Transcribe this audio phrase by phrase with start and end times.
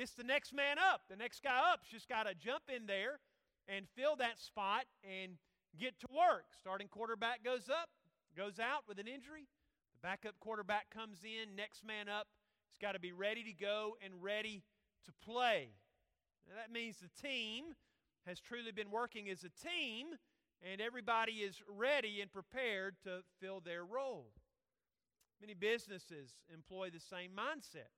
[0.00, 1.02] it's the next man up.
[1.10, 3.20] The next guy up's just got to jump in there
[3.68, 5.32] and fill that spot and
[5.78, 6.46] get to work.
[6.58, 7.90] Starting quarterback goes up,
[8.34, 9.46] goes out with an injury.
[9.92, 12.28] The backup quarterback comes in, next man up.
[12.70, 14.62] He's got to be ready to go and ready
[15.04, 15.68] to play.
[16.48, 17.74] Now, that means the team
[18.26, 20.06] has truly been working as a team
[20.62, 24.32] and everybody is ready and prepared to fill their role.
[25.40, 27.92] Many businesses employ the same mindset.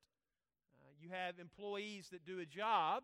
[1.03, 3.03] You have employees that do a job,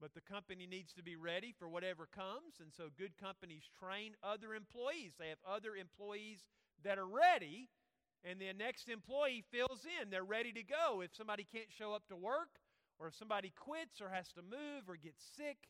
[0.00, 4.14] but the company needs to be ready for whatever comes, and so good companies train
[4.20, 5.12] other employees.
[5.16, 6.40] They have other employees
[6.82, 7.68] that are ready,
[8.24, 10.10] and the next employee fills in.
[10.10, 11.02] They're ready to go.
[11.02, 12.58] If somebody can't show up to work,
[12.98, 15.68] or if somebody quits or has to move or gets sick,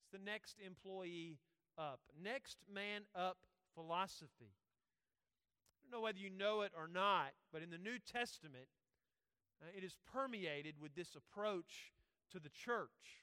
[0.00, 1.38] it's the next employee
[1.76, 2.00] up.
[2.24, 3.36] Next man up
[3.74, 4.56] philosophy.
[5.76, 8.68] I don't know whether you know it or not, but in the New Testament,
[9.62, 11.92] uh, it is permeated with this approach
[12.32, 13.22] to the church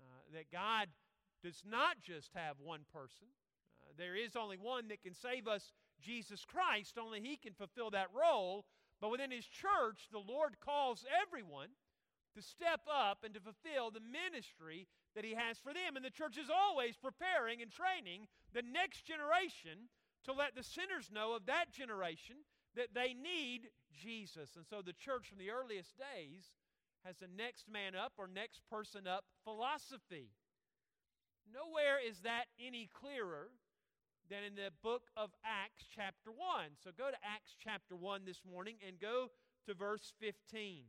[0.00, 0.88] uh, that God
[1.42, 3.28] does not just have one person.
[3.82, 6.98] Uh, there is only one that can save us, Jesus Christ.
[6.98, 8.64] Only He can fulfill that role.
[9.00, 11.68] But within His church, the Lord calls everyone
[12.34, 15.94] to step up and to fulfill the ministry that He has for them.
[15.94, 19.86] And the church is always preparing and training the next generation
[20.24, 22.36] to let the sinners know of that generation
[22.78, 24.54] that they need Jesus.
[24.54, 26.54] And so the church from the earliest days
[27.04, 30.30] has a next man up or next person up philosophy.
[31.50, 33.50] Nowhere is that any clearer
[34.30, 36.78] than in the book of Acts, chapter 1.
[36.84, 39.28] So go to Acts, chapter 1 this morning and go
[39.66, 40.84] to verse 15.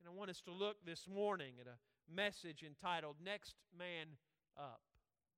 [0.00, 1.78] And I want us to look this morning at a
[2.12, 4.18] message entitled Next Man
[4.58, 4.80] Up.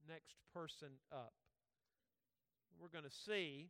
[0.09, 1.33] Next Person Up.
[2.81, 3.69] We're going to see,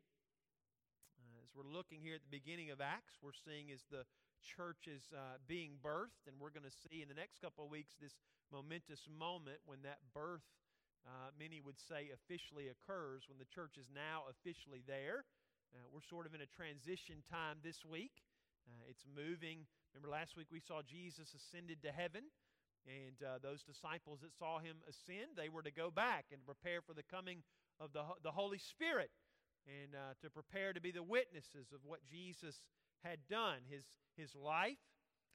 [1.50, 4.06] as we're looking here at the beginning of Acts, we're seeing as the
[4.38, 7.74] church is uh, being birthed, and we're going to see in the next couple of
[7.74, 8.14] weeks this
[8.54, 10.46] momentous moment when that birth,
[11.02, 15.26] uh, many would say, officially occurs, when the church is now officially there.
[15.74, 18.22] Uh, we're sort of in a transition time this week.
[18.70, 19.66] Uh, it's moving.
[19.90, 22.30] Remember, last week we saw Jesus ascended to heaven.
[22.86, 26.78] And uh, those disciples that saw him ascend, they were to go back and prepare
[26.80, 27.42] for the coming
[27.82, 29.10] of the, the Holy Spirit
[29.66, 32.60] and uh, to prepare to be the witnesses of what Jesus
[33.04, 33.84] had done his,
[34.16, 34.80] his life,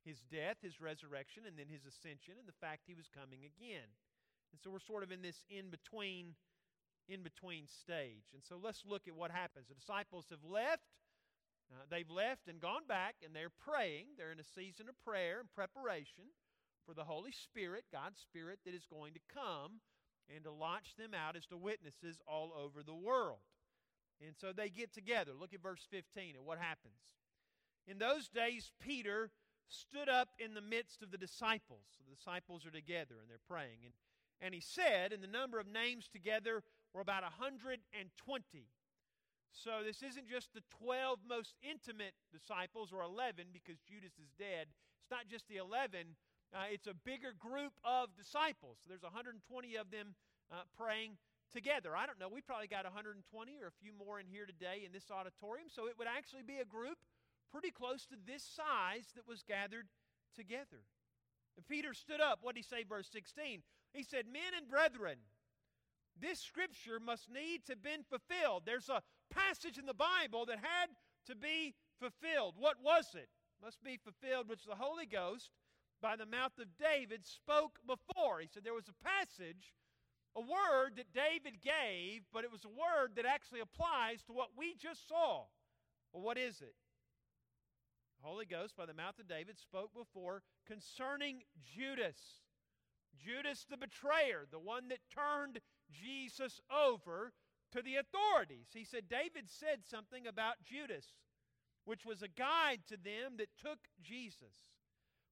[0.03, 3.89] his death, his resurrection, and then his ascension, and the fact he was coming again.
[4.53, 6.35] And so we're sort of in this in between
[7.07, 8.33] in between stage.
[8.33, 9.67] And so let's look at what happens.
[9.69, 10.89] The disciples have left.
[11.69, 14.17] Uh, they've left and gone back, and they're praying.
[14.17, 16.25] They're in a season of prayer and preparation
[16.85, 19.81] for the Holy Spirit, God's Spirit, that is going to come
[20.33, 23.45] and to launch them out as the witnesses all over the world.
[24.21, 25.31] And so they get together.
[25.37, 26.95] Look at verse 15 and what happens.
[27.87, 29.29] In those days, Peter
[29.67, 31.85] stood up in the midst of the disciples.
[31.97, 33.83] So the disciples are together and they're praying.
[33.83, 33.93] And,
[34.41, 37.81] and he said, and the number of names together were about 120.
[39.51, 44.67] So this isn't just the 12 most intimate disciples or 11 because Judas is dead.
[45.01, 46.15] It's not just the 11,
[46.53, 48.77] uh, it's a bigger group of disciples.
[48.87, 49.39] There's 120
[49.75, 50.15] of them
[50.51, 51.17] uh, praying
[51.55, 51.95] together.
[51.95, 52.27] I don't know.
[52.27, 53.23] We probably got 120
[53.63, 55.71] or a few more in here today in this auditorium.
[55.71, 56.99] So it would actually be a group
[57.51, 59.87] pretty close to this size that was gathered
[60.35, 60.83] together.
[61.55, 62.39] And Peter stood up.
[62.43, 63.63] What did he say, verse 16?
[63.95, 65.23] He said, Men and brethren,
[66.19, 68.63] this scripture must need to have been fulfilled.
[68.65, 69.01] There's a
[69.31, 70.91] passage in the Bible that had
[71.27, 72.55] to be fulfilled.
[72.59, 73.29] What was it?
[73.63, 75.49] Must be fulfilled, which the Holy Ghost
[76.01, 78.39] by the mouth of David spoke before.
[78.39, 79.73] He said there was a passage,
[80.35, 84.49] a word that David gave, but it was a word that actually applies to what
[84.57, 85.43] we just saw.
[86.11, 86.75] Well, what is it?
[88.21, 91.43] The Holy Ghost, by the mouth of David, spoke before concerning
[91.75, 92.17] Judas.
[93.17, 95.59] Judas the betrayer, the one that turned
[95.91, 97.31] Jesus over
[97.71, 98.67] to the authorities.
[98.73, 101.05] He said, David said something about Judas,
[101.85, 104.73] which was a guide to them that took Jesus.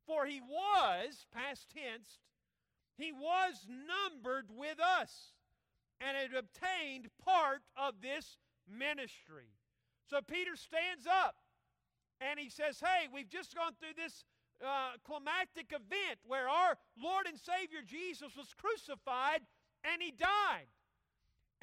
[0.05, 2.19] For he was, past tense,
[2.97, 5.33] he was numbered with us
[6.01, 8.37] and had obtained part of this
[8.67, 9.49] ministry.
[10.09, 11.35] So Peter stands up
[12.21, 14.25] and he says, Hey, we've just gone through this
[14.63, 19.41] uh, climactic event where our Lord and Savior Jesus was crucified
[19.83, 20.69] and he died.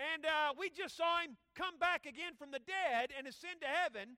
[0.00, 3.68] And uh, we just saw him come back again from the dead and ascend to
[3.68, 4.16] heaven.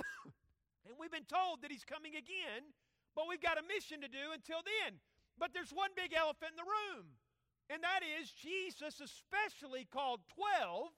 [0.88, 2.72] and we've been told that he's coming again
[3.18, 4.94] but we've got a mission to do until then.
[5.38, 7.14] But there's one big elephant in the room,
[7.70, 10.90] and that is Jesus especially called 12,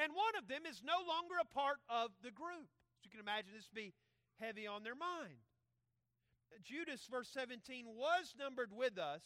[0.00, 2.72] and one of them is no longer a part of the group.
[3.00, 3.92] So you can imagine this be
[4.40, 5.44] heavy on their mind.
[6.64, 9.22] Judas, verse 17, was numbered with us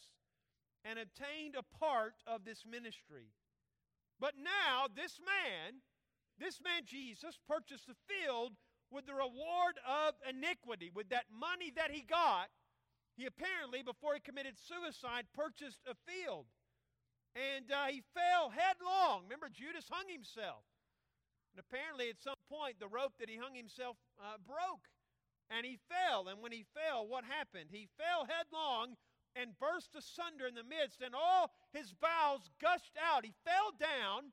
[0.83, 3.31] and obtained a part of this ministry.
[4.19, 5.79] But now, this man,
[6.37, 8.53] this man Jesus, purchased the field
[8.91, 10.91] with the reward of iniquity.
[10.93, 12.49] With that money that he got,
[13.15, 16.45] he apparently, before he committed suicide, purchased a field.
[17.33, 19.25] And uh, he fell headlong.
[19.25, 20.65] Remember, Judas hung himself.
[21.53, 24.89] And apparently, at some point, the rope that he hung himself uh, broke.
[25.49, 26.29] And he fell.
[26.29, 27.69] And when he fell, what happened?
[27.69, 28.97] He fell headlong
[29.35, 33.25] and burst asunder in the midst, and all his bowels gushed out.
[33.25, 34.29] He fell down,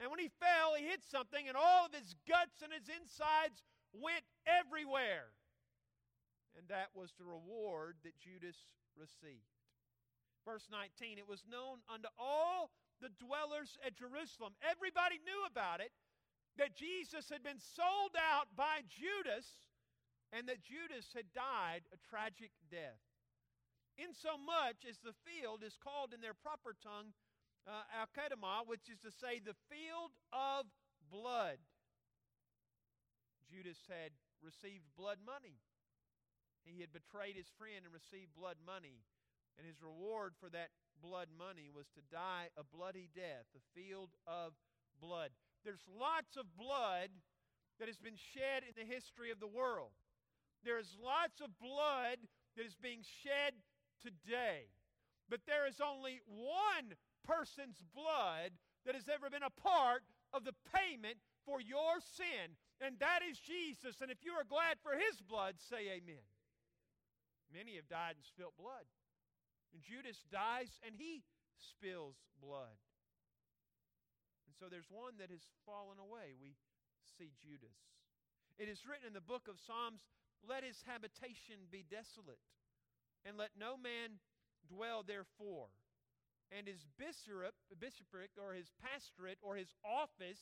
[0.00, 3.60] and when he fell, he hit something, and all of his guts and his insides
[3.92, 5.36] went everywhere.
[6.58, 8.58] And that was the reward that Judas
[8.98, 9.46] received.
[10.42, 14.58] Verse 19 It was known unto all the dwellers at Jerusalem.
[14.58, 15.94] Everybody knew about it
[16.58, 19.46] that Jesus had been sold out by Judas
[20.34, 22.98] and that Judas had died a tragic death.
[23.94, 27.14] Insomuch as the field is called in their proper tongue
[27.66, 28.10] uh, Al
[28.66, 30.66] which is to say, the field of
[31.06, 31.62] blood.
[33.46, 34.12] Judas had
[34.42, 35.56] received blood money.
[36.68, 39.00] He had betrayed his friend and received blood money.
[39.56, 40.70] And his reward for that
[41.02, 44.54] blood money was to die a bloody death, the field of
[45.00, 45.30] blood.
[45.64, 47.10] There's lots of blood
[47.78, 49.90] that has been shed in the history of the world.
[50.64, 52.18] There is lots of blood
[52.56, 53.54] that is being shed
[54.02, 54.70] today.
[55.28, 56.94] But there is only one
[57.26, 58.54] person's blood
[58.86, 63.38] that has ever been a part of the payment for your sin, and that is
[63.38, 64.00] Jesus.
[64.00, 66.24] And if you are glad for his blood, say amen.
[67.52, 68.84] Many have died and spilt blood.
[69.72, 71.24] And Judas dies and he
[71.56, 72.76] spills blood.
[74.48, 76.36] And so there's one that has fallen away.
[76.36, 76.56] We
[77.16, 77.76] see Judas.
[78.58, 80.02] It is written in the book of Psalms
[80.46, 82.38] let his habitation be desolate,
[83.24, 84.22] and let no man
[84.70, 85.66] dwell therefore.
[86.54, 90.40] And his bishopric, bishopric or his pastorate or his office,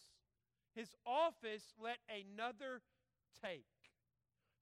[0.74, 2.84] his office let another
[3.42, 3.66] take.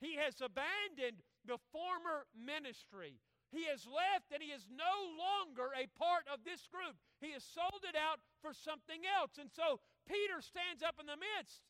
[0.00, 3.20] He has abandoned the former ministry.
[3.54, 6.98] He has left and he is no longer a part of this group.
[7.22, 9.38] He has sold it out for something else.
[9.38, 9.78] And so
[10.10, 11.62] Peter stands up in the midst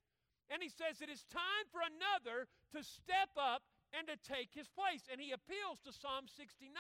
[0.49, 4.73] and he says, It is time for another to step up and to take his
[4.73, 5.05] place.
[5.13, 6.73] And he appeals to Psalm 69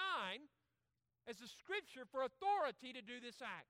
[1.28, 3.68] as a scripture for authority to do this act.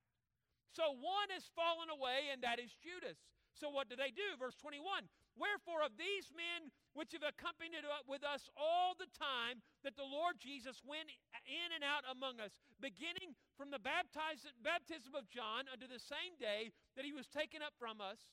[0.74, 3.18] So one has fallen away, and that is Judas.
[3.54, 4.34] So what do they do?
[4.38, 9.98] Verse 21 Wherefore, of these men which have accompanied with us all the time that
[9.98, 11.10] the Lord Jesus went
[11.46, 16.70] in and out among us, beginning from the baptism of John unto the same day
[16.94, 18.31] that he was taken up from us,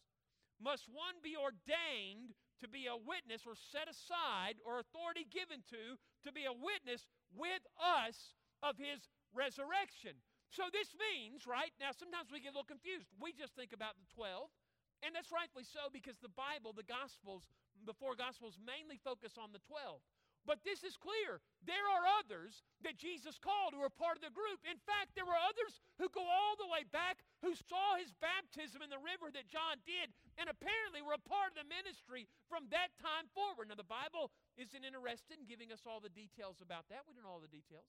[0.62, 5.98] must one be ordained to be a witness or set aside or authority given to
[6.21, 10.13] to be a witness with us of his resurrection.
[10.53, 11.74] So this means, right?
[11.81, 13.09] Now, sometimes we get a little confused.
[13.18, 14.53] We just think about the 12,
[15.01, 17.50] and that's rightfully so because the Bible, the Gospels,
[17.86, 20.01] the four Gospels mainly focus on the 12.
[20.42, 21.38] But this is clear.
[21.69, 24.57] There are others that Jesus called who are part of the group.
[24.65, 28.81] In fact, there were others who go all the way back who saw his baptism
[28.81, 30.09] in the river that John did
[30.42, 33.69] and apparently were a part of the ministry from that time forward.
[33.69, 37.06] Now, the Bible isn't interested in giving us all the details about that.
[37.06, 37.86] We don't know all the details.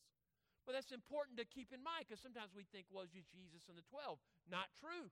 [0.69, 3.67] But that's important to keep in mind because sometimes we think, well, it's just Jesus
[3.67, 4.21] and the 12.
[4.47, 5.11] Not true.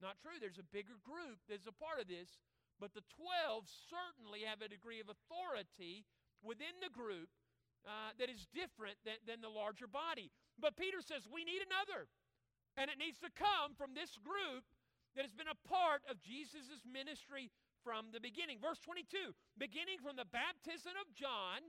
[0.00, 0.40] Not true.
[0.40, 2.40] There's a bigger group that's a part of this,
[2.80, 6.08] but the 12 certainly have a degree of authority
[6.40, 7.28] within the group
[7.84, 10.32] uh, that is different than, than the larger body.
[10.56, 12.08] But Peter says we need another,
[12.80, 14.64] and it needs to come from this group
[15.16, 17.52] that has been a part of Jesus' ministry
[17.84, 18.60] from the beginning.
[18.60, 21.60] Verse 22 beginning from the baptism of John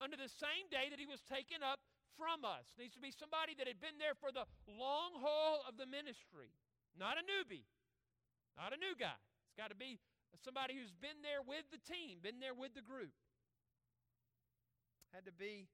[0.00, 1.80] under the same day that he was taken up
[2.16, 2.76] from us.
[2.76, 6.52] Needs to be somebody that had been there for the long haul of the ministry,
[6.98, 7.68] not a newbie,
[8.56, 9.16] not a new guy.
[9.46, 10.00] It's got to be
[10.44, 13.14] somebody who's been there with the team, been there with the group.
[15.14, 15.68] Had to be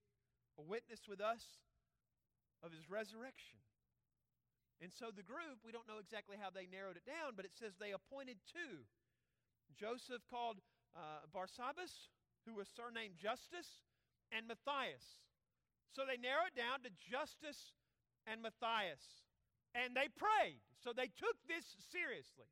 [0.59, 1.43] a witness with us
[2.63, 3.59] of his resurrection.
[4.83, 7.55] And so the group, we don't know exactly how they narrowed it down, but it
[7.55, 8.87] says they appointed two.
[9.79, 10.59] Joseph called
[10.95, 12.11] uh, Barsabbas,
[12.47, 13.87] who was surnamed Justus,
[14.35, 15.23] and Matthias.
[15.95, 17.77] So they narrowed down to Justus
[18.27, 19.23] and Matthias.
[19.73, 20.61] And they prayed.
[20.85, 22.49] So they took this seriously.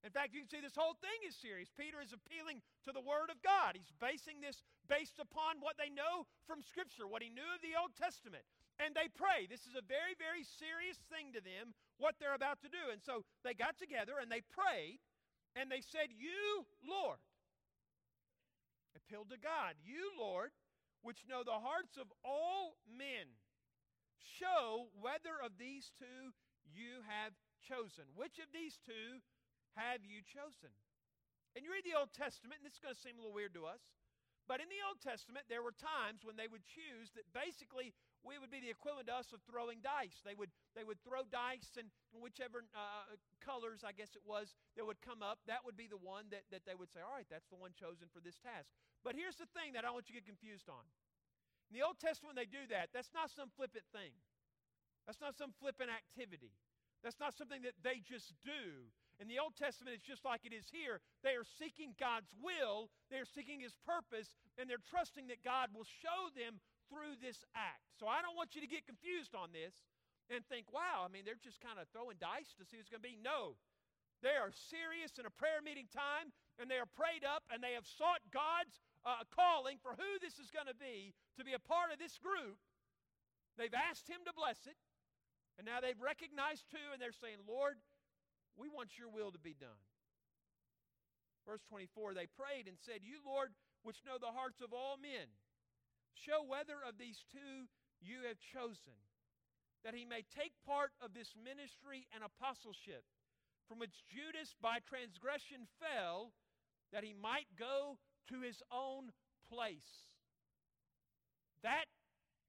[0.00, 1.68] In fact, you can see this whole thing is serious.
[1.76, 3.76] Peter is appealing to the Word of God.
[3.76, 7.76] He's basing this based upon what they know from Scripture, what he knew of the
[7.76, 8.44] Old Testament.
[8.80, 9.44] And they pray.
[9.44, 12.88] This is a very, very serious thing to them, what they're about to do.
[12.88, 15.04] And so they got together and they prayed
[15.52, 17.20] and they said, You, Lord,
[18.96, 20.48] appealed to God, you, Lord,
[21.04, 23.36] which know the hearts of all men.
[24.16, 26.32] Show whether of these two
[26.72, 28.08] you have chosen.
[28.16, 29.20] Which of these two
[29.76, 30.72] have you chosen?
[31.54, 33.54] And you read the Old Testament, and this is going to seem a little weird
[33.58, 33.82] to us,
[34.50, 37.94] but in the Old Testament, there were times when they would choose that basically
[38.26, 40.26] we would be the equivalent to us of throwing dice.
[40.26, 44.82] They would, they would throw dice, and whichever uh, colors, I guess it was, that
[44.82, 47.30] would come up, that would be the one that, that they would say, all right,
[47.30, 48.66] that's the one chosen for this task.
[49.06, 50.82] But here's the thing that I don't want you to get confused on.
[51.70, 54.10] In the Old Testament, they do that, that's not some flippant thing.
[55.06, 56.52] That's not some flippant activity.
[57.02, 58.88] That's not something that they just do.
[59.20, 61.00] In the Old Testament, it's just like it is here.
[61.20, 65.72] They are seeking God's will, they are seeking His purpose, and they're trusting that God
[65.76, 67.84] will show them through this act.
[68.00, 69.76] So I don't want you to get confused on this
[70.32, 73.02] and think, wow, I mean, they're just kind of throwing dice to see who's going
[73.02, 73.20] to be.
[73.20, 73.60] No.
[74.20, 77.72] They are serious in a prayer meeting time, and they are prayed up, and they
[77.72, 81.62] have sought God's uh, calling for who this is going to be to be a
[81.62, 82.60] part of this group.
[83.56, 84.76] They've asked Him to bless it,
[85.60, 87.76] and now they've recognized too, and they're saying, Lord,
[88.56, 89.84] we want your will to be done.
[91.44, 93.52] Verse 24, they prayed and said, You, Lord,
[93.84, 95.28] which know the hearts of all men,
[96.14, 98.98] Show whether of these two you have chosen,
[99.84, 103.04] that he may take part of this ministry and apostleship,
[103.68, 106.32] from which Judas by transgression fell,
[106.92, 107.96] that he might go
[108.28, 109.12] to his own
[109.48, 110.12] place.
[111.62, 111.88] That,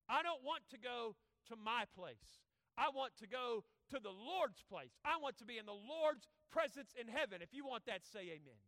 [0.10, 1.15] I don't want to go
[1.48, 2.44] to my place.
[2.78, 4.96] I want to go to the Lord's place.
[5.04, 7.44] I want to be in the Lord's presence in heaven.
[7.44, 8.62] If you want that, say amen.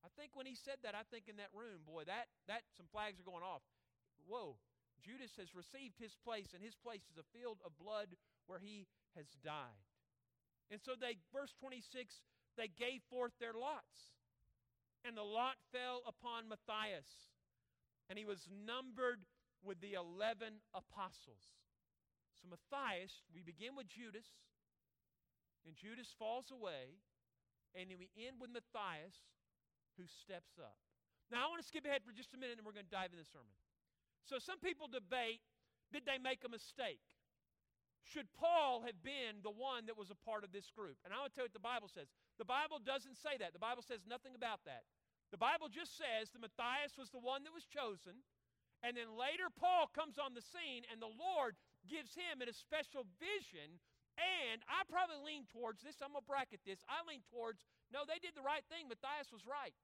[0.00, 2.88] I think when he said that, I think in that room, boy, that, that some
[2.88, 3.60] flags are going off
[4.30, 4.54] whoa,
[5.02, 8.14] Judas has received his place, and his place is a field of blood
[8.46, 8.86] where he
[9.16, 9.82] has died.
[10.70, 12.22] And so they, verse 26,
[12.56, 14.14] they gave forth their lots.
[15.02, 17.08] And the lot fell upon Matthias,
[18.08, 19.24] and he was numbered
[19.64, 21.56] with the 11 apostles.
[22.40, 24.24] So Matthias, we begin with Judas,
[25.68, 26.96] and Judas falls away,
[27.76, 29.12] and then we end with Matthias,
[30.00, 30.80] who steps up.
[31.28, 33.12] Now, I want to skip ahead for just a minute, and we're going to dive
[33.12, 33.54] in the sermon.
[34.24, 35.44] So some people debate
[35.90, 37.02] did they make a mistake?
[38.06, 40.98] Should Paul have been the one that was a part of this group?
[41.04, 42.08] And I want to tell you what the Bible says.
[42.38, 43.52] The Bible doesn't say that.
[43.52, 44.86] The Bible says nothing about that.
[45.30, 48.18] The Bible just says that Matthias was the one that was chosen,
[48.82, 51.54] and then later Paul comes on the scene, and the Lord
[51.90, 53.82] gives him in a special vision.
[54.14, 55.98] And I probably lean towards this.
[55.98, 56.78] I'm going to bracket this.
[56.86, 58.86] I lean towards no, they did the right thing.
[58.86, 59.74] Matthias was right.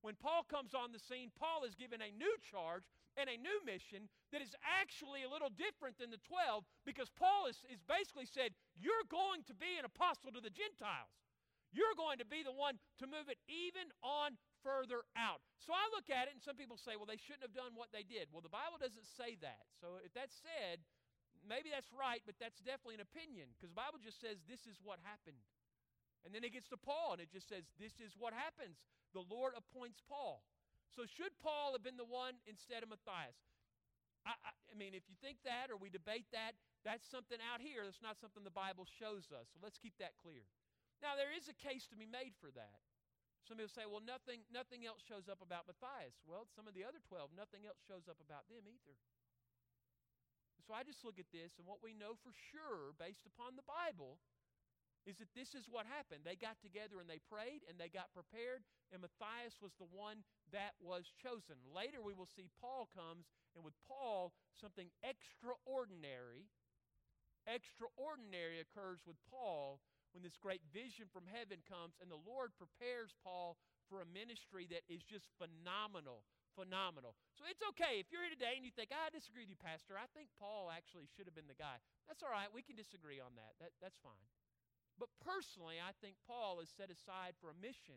[0.00, 3.62] When Paul comes on the scene, Paul is given a new charge and a new
[3.62, 8.26] mission that is actually a little different than the 12 because Paul is, is basically
[8.26, 11.12] said, You're going to be an apostle to the Gentiles.
[11.72, 15.40] You're going to be the one to move it even on further out.
[15.64, 17.88] So I look at it, and some people say, well, they shouldn't have done what
[17.90, 18.28] they did.
[18.28, 19.64] Well, the Bible doesn't say that.
[19.80, 20.84] So if that's said,
[21.44, 24.78] maybe that's right, but that's definitely an opinion because the Bible just says this is
[24.82, 25.38] what happened.
[26.22, 28.78] And then it gets to Paul, and it just says this is what happens.
[29.10, 30.46] The Lord appoints Paul.
[30.94, 33.34] So, should Paul have been the one instead of Matthias?
[34.22, 36.54] I, I, I, mean, if you think that or we debate that,
[36.86, 39.50] that's something out here that's not something the Bible shows us.
[39.50, 40.46] So, let's keep that clear.
[41.02, 42.78] Now, there is a case to be made for that.
[43.42, 46.14] Some people say, well, nothing, nothing else shows up about Matthias.
[46.22, 48.94] Well, some of the other 12, nothing else shows up about them either.
[50.62, 53.66] So I just look at this, and what we know for sure, based upon the
[53.66, 54.22] Bible,
[55.02, 56.22] is that this is what happened.
[56.22, 58.62] They got together and they prayed and they got prepared,
[58.94, 60.22] and Matthias was the one
[60.54, 61.58] that was chosen.
[61.66, 63.26] Later, we will see Paul comes,
[63.58, 66.46] and with Paul, something extraordinary,
[67.50, 69.82] extraordinary occurs with Paul
[70.14, 73.58] when this great vision from heaven comes, and the Lord prepares Paul
[73.90, 76.22] for a ministry that is just phenomenal.
[76.52, 77.16] Phenomenal.
[77.32, 79.96] So it's okay if you're here today and you think, I disagree with you, Pastor.
[79.96, 81.80] I think Paul actually should have been the guy.
[82.04, 82.52] That's all right.
[82.52, 83.56] We can disagree on that.
[83.64, 84.28] that that's fine.
[85.00, 87.96] But personally, I think Paul is set aside for a mission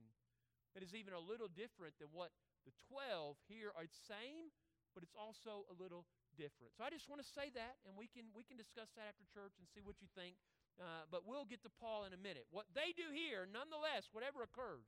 [0.72, 2.32] that is even a little different than what
[2.64, 4.50] the 12 here are the same,
[4.96, 6.08] but it's also a little
[6.40, 6.76] different.
[6.76, 9.28] So I just want to say that, and we can, we can discuss that after
[9.32, 10.40] church and see what you think.
[10.76, 12.48] Uh, but we'll get to Paul in a minute.
[12.52, 14.88] What they do here, nonetheless, whatever occurs,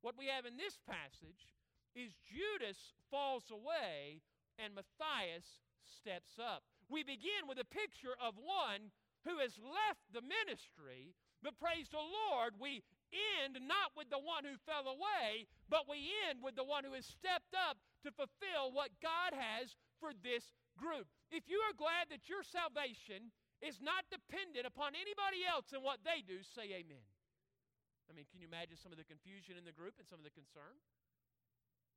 [0.00, 1.52] what we have in this passage
[1.96, 2.76] is Judas
[3.08, 4.20] falls away
[4.60, 6.62] and Matthias steps up.
[6.92, 8.92] We begin with a picture of one
[9.24, 12.84] who has left the ministry, but praise the Lord, we
[13.40, 16.94] end not with the one who fell away, but we end with the one who
[16.94, 21.10] has stepped up to fulfill what God has for this group.
[21.32, 23.34] If you are glad that your salvation
[23.64, 27.02] is not dependent upon anybody else and what they do, say amen.
[28.06, 30.26] I mean, can you imagine some of the confusion in the group and some of
[30.26, 30.78] the concern?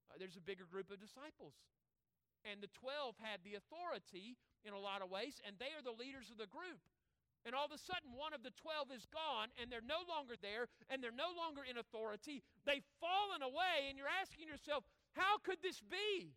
[0.09, 1.53] Uh, there's a bigger group of disciples.
[2.47, 5.95] and the 12 had the authority in a lot of ways, and they are the
[5.95, 6.79] leaders of the group.
[7.47, 10.35] And all of a sudden, one of the 12 is gone, and they're no longer
[10.39, 12.43] there, and they're no longer in authority.
[12.63, 14.83] They've fallen away, and you're asking yourself,
[15.15, 16.35] how could this be?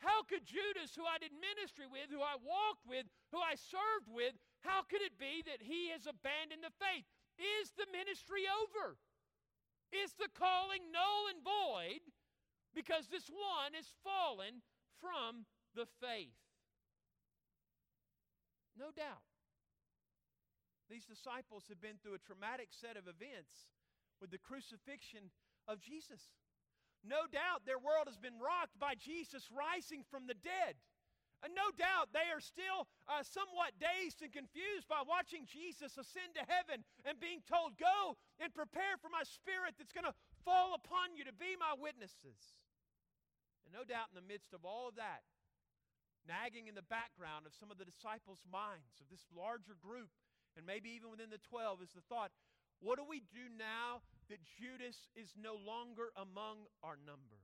[0.00, 4.08] How could Judas, who I did ministry with, who I walked with, who I served
[4.08, 4.32] with,
[4.64, 7.04] how could it be that he has abandoned the faith?
[7.36, 8.96] Is the ministry over?
[9.92, 12.00] Is the calling null and void
[12.74, 14.62] because this one is fallen
[15.00, 16.36] from the faith?
[18.78, 19.24] No doubt.
[20.90, 23.70] These disciples have been through a traumatic set of events
[24.18, 25.30] with the crucifixion
[25.70, 26.34] of Jesus.
[27.06, 30.76] No doubt their world has been rocked by Jesus rising from the dead.
[31.40, 36.36] And no doubt they are still uh, somewhat dazed and confused by watching Jesus ascend
[36.36, 40.12] to heaven and being told, Go and prepare for my spirit that's going to
[40.44, 42.40] fall upon you to be my witnesses.
[43.64, 45.22] And no doubt in the midst of all of that,
[46.26, 50.10] nagging in the background of some of the disciples' minds, of this larger group,
[50.56, 52.34] and maybe even within the 12, is the thought,
[52.80, 57.42] What do we do now that Judas is no longer among our number.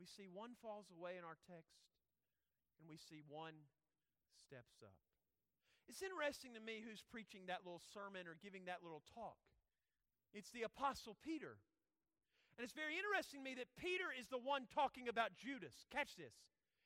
[0.00, 1.84] We see one falls away in our text,
[2.80, 3.68] and we see one
[4.40, 4.96] steps up.
[5.84, 9.36] It's interesting to me who's preaching that little sermon or giving that little talk.
[10.34, 11.58] It's the Apostle Peter.
[12.58, 15.88] And it's very interesting to me that Peter is the one talking about Judas.
[15.88, 16.34] Catch this.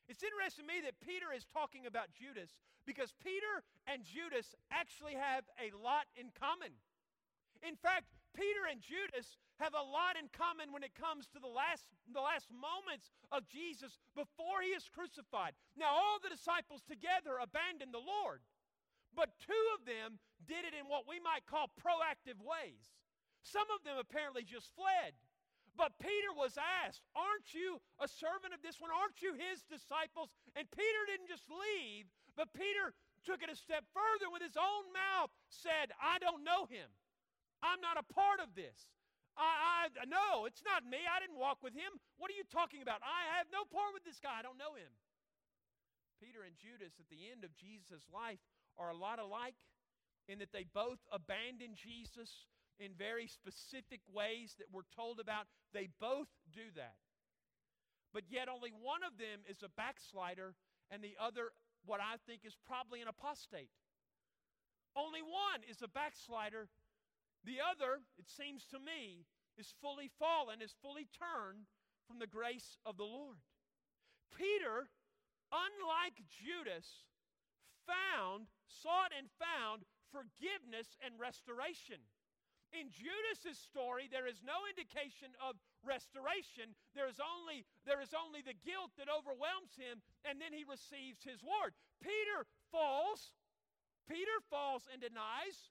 [0.09, 5.17] It's interesting to me that Peter is talking about Judas because Peter and Judas actually
[5.17, 6.77] have a lot in common.
[7.65, 11.49] In fact, Peter and Judas have a lot in common when it comes to the
[11.49, 15.57] last, the last moments of Jesus before he is crucified.
[15.73, 18.45] Now, all the disciples together abandoned the Lord,
[19.17, 22.93] but two of them did it in what we might call proactive ways.
[23.45, 25.13] Some of them apparently just fled.
[25.77, 28.95] But Peter was asked, Aren't you a servant of this one?
[28.95, 30.33] Aren't you his disciples?
[30.57, 32.09] And Peter didn't just leave,
[32.39, 32.95] but Peter
[33.27, 36.87] took it a step further with his own mouth, said, I don't know him.
[37.65, 38.77] I'm not a part of this.
[39.35, 41.03] I, I no, it's not me.
[41.11, 41.99] I didn't walk with him.
[42.23, 43.03] What are you talking about?
[43.03, 44.39] I have no part with this guy.
[44.39, 44.93] I don't know him.
[46.23, 48.39] Peter and Judas at the end of Jesus' life
[48.79, 49.59] are a lot alike
[50.31, 52.47] in that they both abandon Jesus
[52.79, 55.47] in very specific ways that we're told about.
[55.73, 56.97] They both do that.
[58.13, 60.55] But yet, only one of them is a backslider,
[60.91, 61.51] and the other,
[61.85, 63.75] what I think, is probably an apostate.
[64.95, 66.69] Only one is a backslider,
[67.45, 69.27] the other, it seems to me,
[69.59, 71.67] is fully fallen, is fully turned
[72.07, 73.39] from the grace of the Lord.
[74.33, 74.89] Peter,
[75.53, 77.05] unlike Judas,
[77.87, 82.01] found, sought and found forgiveness and restoration.
[82.75, 85.55] In Judas's story, there is no indication of
[85.87, 86.75] restoration.
[86.99, 91.23] There is only there is only the guilt that overwhelms him, and then he receives
[91.23, 91.71] his word.
[92.03, 92.43] Peter
[92.75, 93.31] falls.
[94.11, 95.71] Peter falls and denies.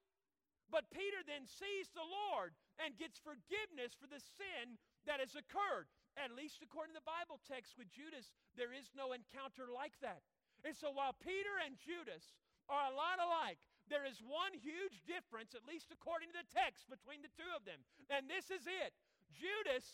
[0.72, 5.92] But Peter then sees the Lord and gets forgiveness for the sin that has occurred.
[6.18, 10.26] At least according to the Bible text with Judas, there is no encounter like that.
[10.64, 12.34] And so while Peter and Judas
[12.72, 13.62] are a lot alike,
[13.94, 17.62] there is one huge difference, at least according to the text, between the two of
[17.62, 17.78] them.
[18.10, 18.98] And this is it
[19.30, 19.86] Judas,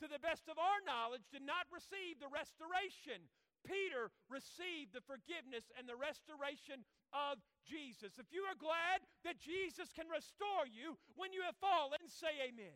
[0.00, 3.28] to the best of our knowledge, did not receive the restoration.
[3.68, 6.82] Peter received the forgiveness and the restoration
[7.14, 8.18] of Jesus.
[8.18, 12.74] If you are glad that Jesus can restore you when you have fallen, say amen.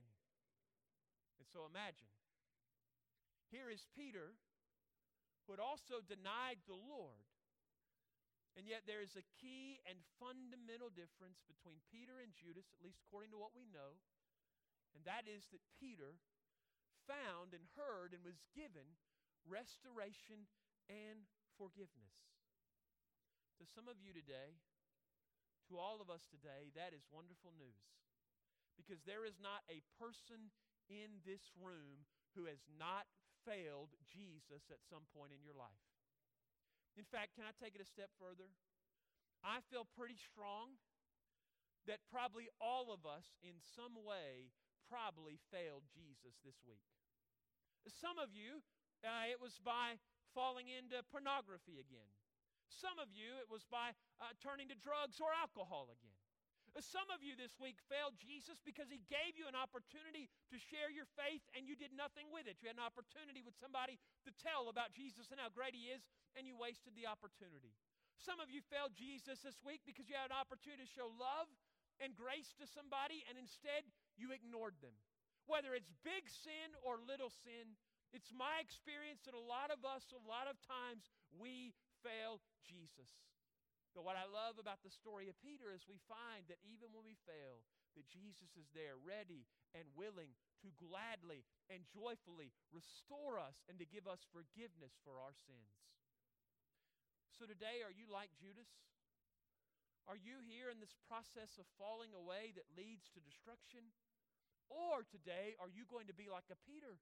[1.40, 2.12] And so imagine
[3.50, 4.36] here is Peter
[5.46, 7.25] who had also denied the Lord.
[8.66, 12.98] And yet there is a key and fundamental difference between Peter and Judas, at least
[13.06, 13.94] according to what we know,
[14.90, 16.18] and that is that Peter
[17.06, 18.98] found and heard and was given
[19.46, 20.50] restoration
[20.90, 22.34] and forgiveness.
[23.62, 24.58] To some of you today,
[25.70, 27.86] to all of us today, that is wonderful news.
[28.74, 30.50] Because there is not a person
[30.90, 32.02] in this room
[32.34, 33.06] who has not
[33.46, 35.86] failed Jesus at some point in your life.
[36.96, 38.48] In fact, can I take it a step further?
[39.44, 40.80] I feel pretty strong
[41.86, 44.50] that probably all of us, in some way,
[44.90, 46.82] probably failed Jesus this week.
[47.86, 48.60] Some of you,
[49.06, 49.98] uh, it was by
[50.34, 52.10] falling into pornography again.
[52.68, 56.05] Some of you, it was by uh, turning to drugs or alcohol again.
[56.76, 60.60] Uh, some of you this week failed Jesus because he gave you an opportunity to
[60.60, 62.60] share your faith and you did nothing with it.
[62.60, 63.96] You had an opportunity with somebody
[64.28, 66.04] to tell about Jesus and how great he is,
[66.36, 67.72] and you wasted the opportunity.
[68.20, 71.48] Some of you failed Jesus this week because you had an opportunity to show love
[71.96, 73.88] and grace to somebody, and instead
[74.20, 74.92] you ignored them.
[75.48, 77.72] Whether it's big sin or little sin,
[78.14, 83.10] It's my experience that a lot of us, a lot of times, we fail Jesus.
[83.96, 87.08] But what I love about the story of Peter is we find that even when
[87.08, 87.64] we fail,
[87.96, 93.88] that Jesus is there ready and willing to gladly and joyfully restore us and to
[93.88, 95.80] give us forgiveness for our sins.
[97.32, 98.68] So today, are you like Judas?
[100.04, 103.96] Are you here in this process of falling away that leads to destruction?
[104.68, 107.00] Or today, are you going to be like a Peter?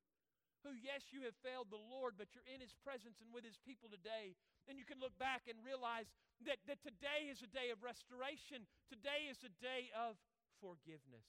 [0.65, 3.61] Who, yes, you have failed the Lord, but you're in His presence and with His
[3.61, 4.33] people today.
[4.65, 6.09] And you can look back and realize
[6.49, 8.65] that, that today is a day of restoration.
[8.89, 10.17] Today is a day of
[10.65, 11.29] forgiveness.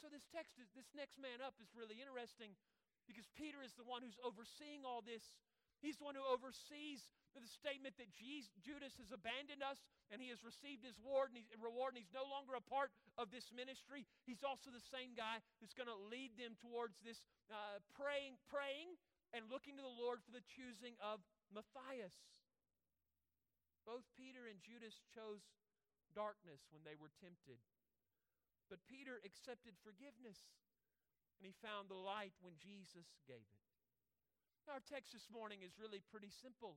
[0.00, 2.56] So this text, is, this next man up is really interesting
[3.04, 5.36] because Peter is the one who's overseeing all this.
[5.78, 7.06] He's the one who oversees
[7.38, 9.78] the statement that Jesus, Judas has abandoned us
[10.10, 13.30] and he has received his reward and, reward and he's no longer a part of
[13.30, 14.02] this ministry.
[14.26, 18.98] He's also the same guy who's going to lead them towards this uh, praying, praying
[19.30, 21.22] and looking to the Lord for the choosing of
[21.54, 22.16] Matthias.
[23.86, 25.46] Both Peter and Judas chose
[26.10, 27.62] darkness when they were tempted.
[28.68, 30.44] But Peter accepted forgiveness,
[31.40, 33.67] and he found the light when Jesus gave it.
[34.68, 36.76] Our text this morning is really pretty simple.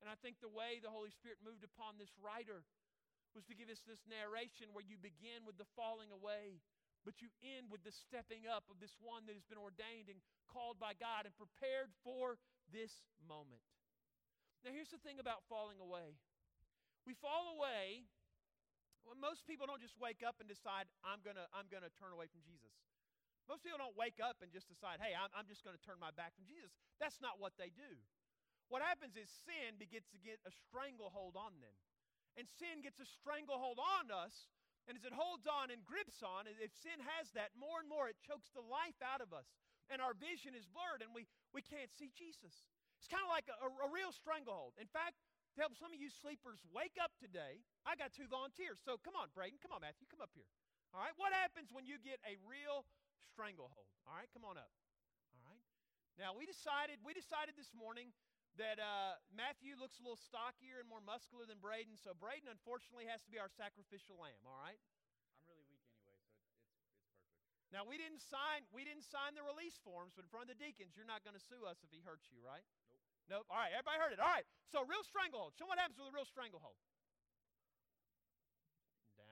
[0.00, 2.64] And I think the way the Holy Spirit moved upon this writer
[3.36, 6.64] was to give us this narration where you begin with the falling away,
[7.04, 10.24] but you end with the stepping up of this one that has been ordained and
[10.48, 12.40] called by God and prepared for
[12.72, 13.60] this moment.
[14.64, 16.16] Now, here's the thing about falling away
[17.04, 18.08] we fall away
[19.04, 22.12] when most people don't just wake up and decide, I'm going to I'm gonna turn
[22.12, 22.72] away from Jesus.
[23.48, 25.96] Most people don't wake up and just decide, hey, I'm, I'm just going to turn
[25.96, 26.68] my back from Jesus.
[27.00, 27.96] That's not what they do.
[28.68, 31.72] What happens is sin begins to get a stranglehold on them.
[32.36, 34.52] And sin gets a stranglehold on us,
[34.84, 38.06] and as it holds on and grips on, if sin has that, more and more
[38.06, 39.48] it chokes the life out of us.
[39.88, 41.24] And our vision is blurred, and we,
[41.56, 42.68] we can't see Jesus.
[43.00, 44.76] It's kind of like a, a, a real stranglehold.
[44.76, 45.16] In fact,
[45.56, 48.78] to help some of you sleepers wake up today, I got two volunteers.
[48.84, 49.58] So come on, Braden.
[49.58, 50.06] Come on, Matthew.
[50.06, 50.46] Come up here.
[50.92, 51.16] All right.
[51.16, 52.84] What happens when you get a real
[53.28, 53.86] stranglehold?
[54.08, 54.28] All right.
[54.32, 54.72] Come on up.
[55.36, 55.62] All right.
[56.16, 58.10] Now we decided we decided this morning
[58.56, 61.94] that uh, Matthew looks a little stockier and more muscular than Braden.
[62.00, 64.42] So Braden unfortunately has to be our sacrificial lamb.
[64.42, 64.80] All right.
[65.30, 67.70] I'm really weak anyway, so it's, it's, it's perfect.
[67.70, 70.60] Now we didn't sign we didn't sign the release forms, but in front of the
[70.60, 72.64] deacons, you're not going to sue us if he hurts you, right?
[72.90, 73.44] Nope.
[73.44, 73.46] Nope.
[73.52, 74.18] All right, everybody heard it.
[74.18, 74.48] All right.
[74.72, 75.54] So real stranglehold.
[75.54, 76.74] Show what happens with a real stranglehold.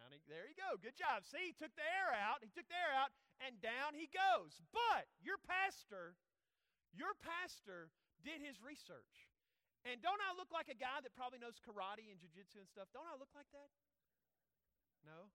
[0.07, 0.79] Down he, there you go.
[0.79, 1.27] Good job.
[1.27, 2.39] See, he took the air out.
[2.39, 3.11] He took the air out,
[3.45, 4.61] and down he goes.
[4.73, 6.17] But your pastor,
[6.93, 7.93] your pastor
[8.25, 9.29] did his research.
[9.87, 12.91] And don't I look like a guy that probably knows karate and jiu-jitsu and stuff?
[12.91, 13.71] Don't I look like that?
[15.07, 15.31] No?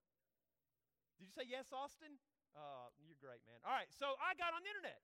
[1.15, 2.19] Did you say yes, Austin?
[2.51, 3.63] Uh, you're great, man.
[3.63, 4.99] All right, so I got on the internet.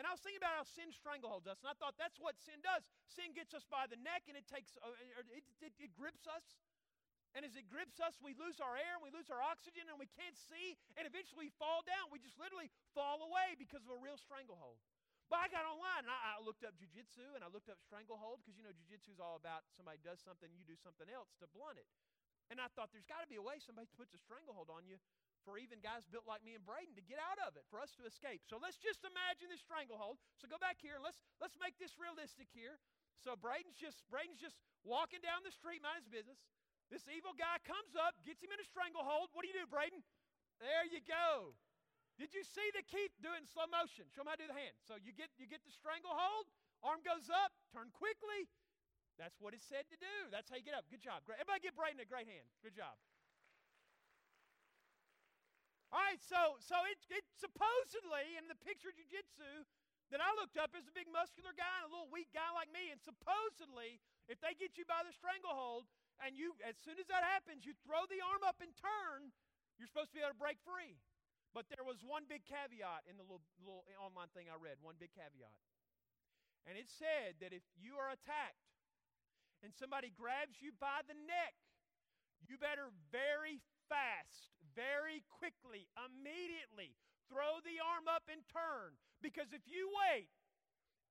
[0.00, 2.64] And I was thinking about how sin strangleholds us, and I thought that's what sin
[2.64, 2.80] does.
[3.12, 4.88] Sin gets us by the neck, and it takes, uh,
[5.36, 6.56] it, it, it grips us.
[7.32, 9.96] And as it grips us, we lose our air, and we lose our oxygen, and
[9.96, 12.12] we can't see, and eventually we fall down.
[12.12, 14.76] We just literally fall away because of a real stranglehold.
[15.32, 18.44] But I got online, and I, I looked up jujitsu, and I looked up stranglehold,
[18.44, 21.48] because you know jujitsu is all about somebody does something, you do something else to
[21.56, 21.88] blunt it.
[22.52, 25.00] And I thought there's got to be a way somebody puts a stranglehold on you
[25.42, 27.90] for even guys built like me and Braden to get out of it, for us
[27.98, 28.46] to escape.
[28.46, 30.22] So let's just imagine this stranglehold.
[30.38, 32.78] So go back here and let's let's make this realistic here.
[33.18, 36.38] So Braden's just Braden's just walking down the street, mind his business.
[36.92, 39.32] This evil guy comes up, gets him in a stranglehold.
[39.32, 40.04] What do you do, Braden?
[40.60, 41.56] There you go.
[42.20, 44.12] Did you see the Keith doing slow motion?
[44.12, 44.76] Show him how to do the hand.
[44.84, 46.52] So you get you get the stranglehold,
[46.84, 48.44] arm goes up, turn quickly.
[49.16, 50.28] That's what it's said to do.
[50.28, 50.84] That's how you get up.
[50.92, 51.24] Good job.
[51.24, 51.40] Great.
[51.40, 52.44] Everybody give Braden a great hand.
[52.60, 52.92] Good job.
[55.88, 59.64] All right, so so it, it supposedly in the picture of jujitsu
[60.12, 62.68] that I looked up is a big muscular guy and a little weak guy like
[62.68, 63.96] me, and supposedly
[64.28, 65.88] if they get you by the stranglehold
[66.22, 69.34] and you as soon as that happens you throw the arm up and turn,
[69.76, 70.98] you're supposed to be able to break free.
[71.52, 74.80] But there was one big caveat in the little, little online thing I read.
[74.80, 75.52] One big caveat,
[76.64, 78.72] and it said that if you are attacked
[79.60, 81.54] and somebody grabs you by the neck,
[82.48, 86.96] you better very fast very quickly, immediately,
[87.28, 88.96] throw the arm up and turn.
[89.20, 90.32] Because if you wait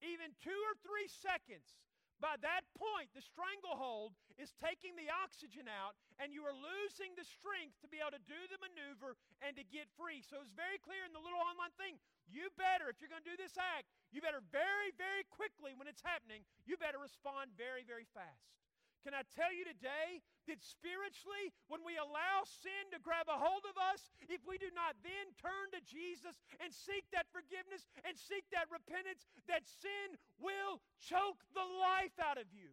[0.02, 1.78] even two or three seconds,
[2.22, 7.26] by that point, the stranglehold is taking the oxygen out, and you are losing the
[7.26, 10.22] strength to be able to do the maneuver and to get free.
[10.22, 11.98] So it's very clear in the little online thing.
[12.30, 15.90] You better, if you're going to do this act, you better very, very quickly when
[15.90, 18.61] it's happening, you better respond very, very fast.
[19.02, 23.66] Can I tell you today that spiritually, when we allow sin to grab a hold
[23.66, 28.14] of us, if we do not then turn to Jesus and seek that forgiveness and
[28.14, 32.70] seek that repentance, that sin will choke the life out of you.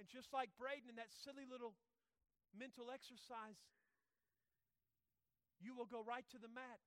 [0.00, 1.76] And just like Braden in that silly little
[2.56, 3.60] mental exercise,
[5.60, 6.80] you will go right to the mat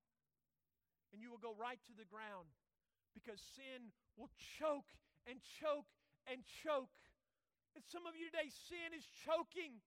[1.13, 2.49] and you will go right to the ground
[3.13, 4.87] because sin will choke
[5.27, 5.91] and choke
[6.29, 6.91] and choke.
[7.73, 9.79] And some of you today, sin is choking.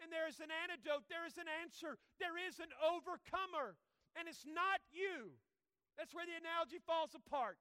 [0.00, 3.80] And there is an antidote, there is an answer, there is an overcomer.
[4.16, 5.32] And it's not you.
[5.96, 7.56] That's where the analogy falls apart.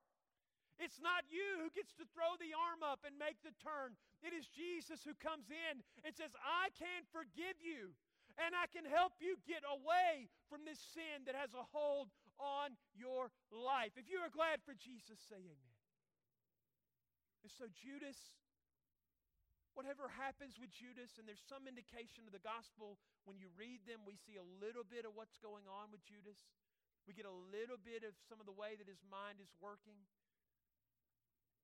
[0.75, 3.95] It's not you who gets to throw the arm up and make the turn.
[4.19, 7.95] It is Jesus who comes in and says, I can forgive you
[8.35, 12.75] and I can help you get away from this sin that has a hold on
[12.91, 13.95] your life.
[13.95, 15.74] If you are glad for Jesus, say amen.
[17.45, 18.17] And so, Judas,
[19.77, 22.97] whatever happens with Judas, and there's some indication of the gospel
[23.29, 26.41] when you read them, we see a little bit of what's going on with Judas.
[27.05, 30.09] We get a little bit of some of the way that his mind is working.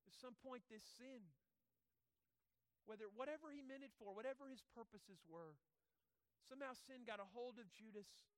[0.06, 1.26] At some point, this sin,
[2.86, 5.58] whether whatever he meant it for, whatever his purposes were,
[6.46, 8.30] somehow sin got a hold of Judas,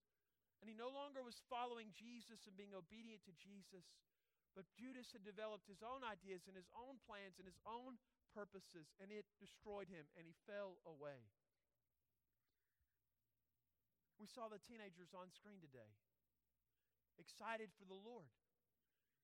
[0.64, 3.84] and he no longer was following Jesus and being obedient to Jesus.
[4.54, 7.98] But Judas had developed his own ideas and his own plans and his own
[8.34, 11.26] purposes, and it destroyed him, and he fell away.
[14.22, 15.90] We saw the teenagers on screen today,
[17.18, 18.30] excited for the Lord,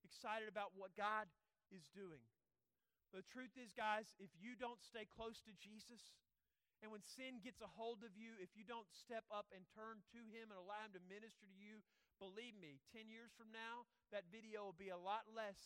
[0.02, 1.30] excited about what God
[1.70, 2.22] is doing.
[3.14, 6.14] The truth is, guys, if you don't stay close to Jesus,
[6.80, 10.00] and when sin gets a hold of you, if you don't step up and turn
[10.14, 11.84] to Him and allow Him to minister to you,
[12.20, 15.56] believe me, 10 years from now, that video will be a lot less.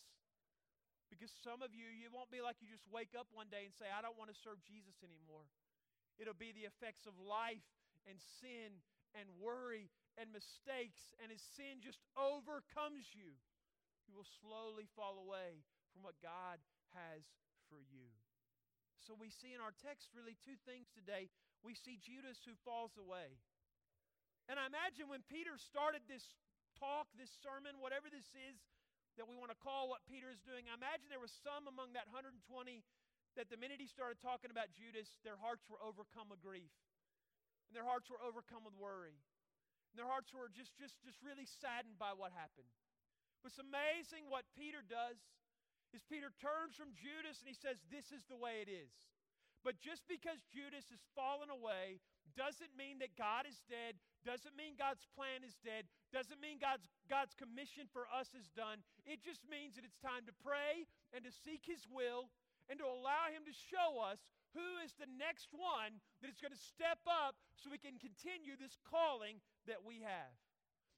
[1.11, 3.75] Because some of you, you won't be like you just wake up one day and
[3.75, 5.45] say, I don't want to serve Jesus anymore.
[6.17, 7.67] It'll be the effects of life
[8.07, 8.81] and sin
[9.13, 11.13] and worry and mistakes.
[11.21, 13.35] And as sin just overcomes you,
[14.07, 15.61] you will slowly fall away
[15.93, 16.57] from what God
[16.95, 17.21] has
[17.69, 18.09] for you.
[19.05, 21.29] So we see in our text really two things today.
[21.61, 23.37] We see Judas who falls away.
[24.49, 26.25] And I imagine when Peter started this
[26.77, 28.57] talk, this sermon, whatever this is
[29.15, 31.95] that we want to call what Peter is doing, I imagine there was some among
[31.95, 32.35] that 120
[33.35, 36.71] that the minute he started talking about Judas, their hearts were overcome with grief.
[37.67, 39.15] And their hearts were overcome with worry.
[39.91, 42.67] And their hearts were just, just, just really saddened by what happened.
[43.43, 45.21] It's amazing what Peter does
[45.93, 48.91] is Peter turns from Judas and he says, This is the way it is.
[49.61, 52.01] But just because Judas has fallen away
[52.33, 56.87] doesn't mean that God is dead, doesn't mean God's plan is dead, doesn't mean God's,
[57.11, 58.79] God's commission for us is done.
[59.03, 62.31] It just means that it's time to pray and to seek His will
[62.71, 66.55] and to allow Him to show us who is the next one that is going
[66.55, 70.31] to step up so we can continue this calling that we have.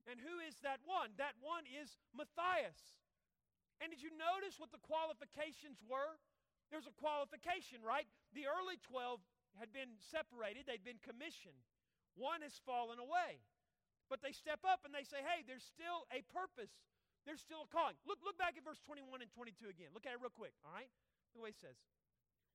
[0.06, 1.18] And who is that one?
[1.18, 2.78] That one is Matthias.
[3.82, 6.22] And did you notice what the qualifications were?
[6.70, 8.06] There's a qualification, right?
[8.38, 9.18] The early 12
[9.58, 11.58] had been separated, they'd been commissioned.
[12.14, 13.42] One has fallen away.
[14.08, 16.72] But they step up and they say, hey, there's still a purpose.
[17.28, 18.00] There's still a calling.
[18.08, 19.92] Look, look back at verse 21 and 22 again.
[19.92, 20.88] Look at it real quick, all right?
[21.36, 21.76] The way it says.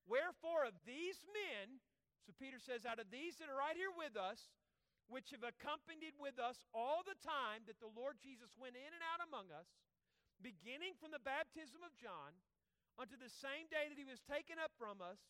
[0.08, 1.78] Wherefore of these men,
[2.24, 4.48] so Peter says, out of these that are right here with us,
[5.12, 9.04] which have accompanied with us all the time that the Lord Jesus went in and
[9.04, 9.68] out among us,
[10.40, 12.32] beginning from the baptism of John
[12.96, 15.20] unto the same day that he was taken up from us,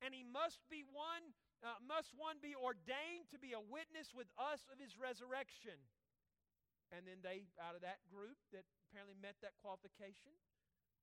[0.00, 4.28] and he must be one uh, must one be ordained to be a witness with
[4.36, 5.76] us of his resurrection.
[6.94, 10.36] And then they, out of that group that apparently met that qualification,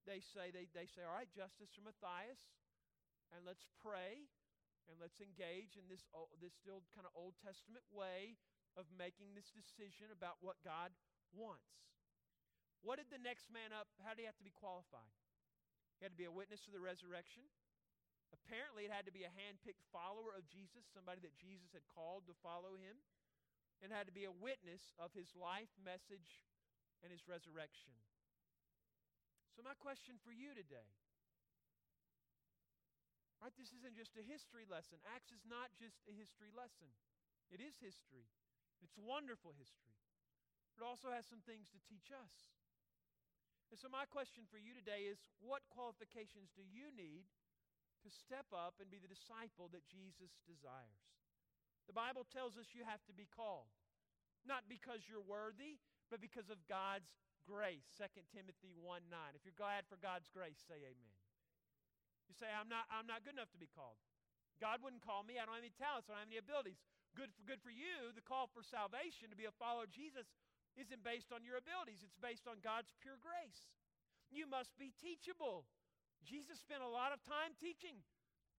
[0.08, 2.40] they say, they, they say, all right, Justus for Matthias,
[3.36, 4.28] and let's pray,
[4.88, 6.08] and let's engage in this,
[6.40, 8.40] this still kind of Old Testament way
[8.76, 10.92] of making this decision about what God
[11.32, 11.68] wants.
[12.84, 15.12] What did the next man up, how did he have to be qualified?
[16.00, 17.48] He had to be a witness to the resurrection.
[18.34, 21.86] Apparently, it had to be a hand picked follower of Jesus, somebody that Jesus had
[21.86, 22.98] called to follow him,
[23.86, 26.42] and had to be a witness of his life, message,
[27.06, 27.94] and his resurrection.
[29.54, 30.90] So, my question for you today
[33.44, 35.04] right, this isn't just a history lesson.
[35.12, 36.90] Acts is not just a history lesson,
[37.54, 38.26] it is history.
[38.82, 39.96] It's wonderful history.
[40.76, 42.52] It also has some things to teach us.
[43.72, 47.30] And so, my question for you today is what qualifications do you need
[48.04, 51.08] to step up and be the disciple that Jesus desires.
[51.88, 53.72] The Bible tells us you have to be called,
[54.48, 57.12] not because you're worthy, but because of God's
[57.44, 57.84] grace.
[58.00, 59.36] 2 Timothy 1 9.
[59.36, 61.18] If you're glad for God's grace, say amen.
[62.32, 64.00] You say, I'm not, I'm not good enough to be called.
[64.64, 65.36] God wouldn't call me.
[65.36, 66.08] I don't have any talents.
[66.08, 66.80] I don't have any abilities.
[67.20, 68.16] Good for, good for you.
[68.16, 70.32] The call for salvation to be a follower of Jesus
[70.80, 73.70] isn't based on your abilities, it's based on God's pure grace.
[74.34, 75.70] You must be teachable.
[76.24, 78.00] Jesus spent a lot of time teaching.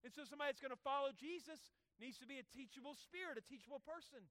[0.05, 1.57] And so somebody that's going to follow Jesus
[1.97, 4.21] needs to be a teachable spirit, a teachable person.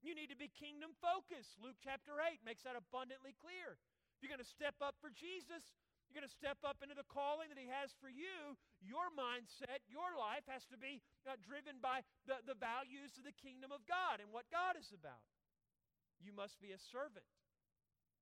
[0.00, 1.60] You need to be kingdom focused.
[1.60, 3.76] Luke chapter 8 makes that abundantly clear.
[4.16, 5.76] If you're going to step up for Jesus,
[6.08, 8.56] you're going to step up into the calling that He has for you.
[8.80, 13.36] Your mindset, your life has to be uh, driven by the, the values of the
[13.36, 15.22] kingdom of God and what God is about.
[16.18, 17.28] You must be a servant.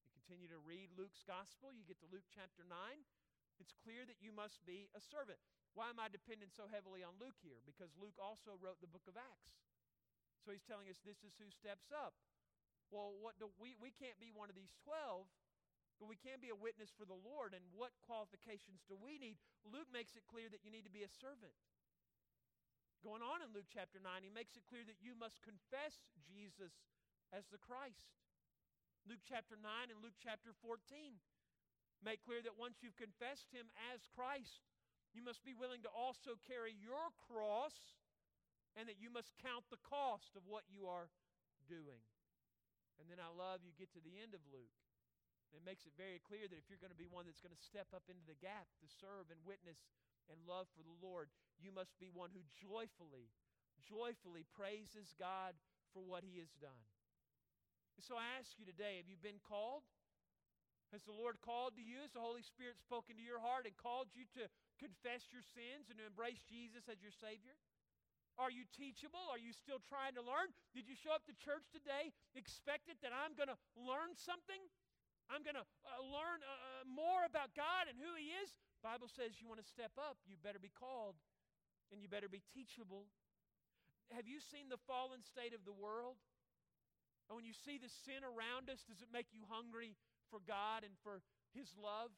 [0.02, 2.74] You continue to read Luke's gospel, you get to Luke chapter 9.
[3.58, 5.38] It's clear that you must be a servant.
[5.74, 7.60] Why am I dependent so heavily on Luke here?
[7.66, 9.58] Because Luke also wrote the book of Acts.
[10.42, 12.14] So he's telling us this is who steps up.
[12.88, 15.28] Well, what do we we can't be one of these 12
[15.98, 17.52] but we can be a witness for the Lord.
[17.52, 19.36] And what qualifications do we need?
[19.66, 21.54] Luke makes it clear that you need to be a servant.
[23.02, 26.74] Going on in Luke chapter 9, he makes it clear that you must confess Jesus
[27.30, 28.14] as the Christ.
[29.06, 31.18] Luke chapter 9 and Luke chapter 14
[32.04, 34.66] make clear that once you've confessed him as Christ,
[35.16, 37.74] you must be willing to also carry your cross
[38.76, 41.10] and that you must count the cost of what you are
[41.66, 42.04] doing.
[43.00, 44.78] And then I love you get to the end of Luke
[45.56, 47.68] it makes it very clear that if you're going to be one that's going to
[47.68, 49.80] step up into the gap to serve and witness
[50.28, 53.32] and love for the Lord, you must be one who joyfully,
[53.80, 55.56] joyfully praises God
[55.96, 56.84] for what He has done.
[58.04, 59.88] so I ask you today have you been called?
[60.92, 62.00] Has the Lord called to you?
[62.00, 64.48] Has the Holy Spirit spoken to your heart and called you to
[64.80, 67.52] confess your sins and to embrace Jesus as your Savior?
[68.40, 69.20] Are you teachable?
[69.28, 70.54] Are you still trying to learn?
[70.70, 74.62] Did you show up to church today expected that I'm going to learn something?
[75.28, 78.56] I'm going to uh, learn uh, uh, more about God and who He is.
[78.80, 81.18] Bible says you want to step up, you better be called
[81.92, 83.10] and you better be teachable.
[84.16, 86.16] Have you seen the fallen state of the world?
[87.28, 90.84] And when you see the sin around us, does it make you hungry for God
[90.84, 91.20] and for
[91.56, 92.12] His love?